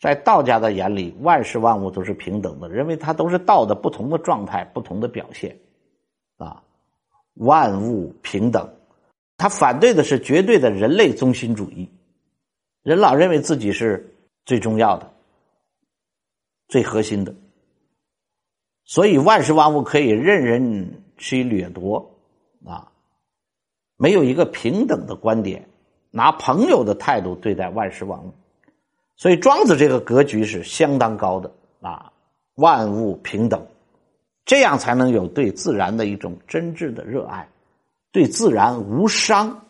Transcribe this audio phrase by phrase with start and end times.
[0.00, 5.58] 在道家的眼里，万事万物都是平等的，认为它都是道的不同的状态、不同的表现，
[6.36, 6.62] 啊，
[7.34, 8.68] 万物平等。
[9.36, 11.88] 他反对的是绝对的人类中心主义，
[12.82, 14.12] 人老认为自己是
[14.44, 15.12] 最重要的、
[16.66, 17.34] 最核心的，
[18.84, 22.18] 所以万事万物可以任人去掠夺，
[22.64, 22.90] 啊，
[23.96, 25.68] 没有一个平等的观点，
[26.10, 28.32] 拿朋友的态度对待万事万物。
[29.18, 31.50] 所以庄子这个格局是相当高的
[31.80, 32.10] 啊，
[32.54, 33.60] 万物平等，
[34.46, 37.46] 这样才能有对自然的一种真挚的热爱，
[38.12, 39.60] 对自然无伤。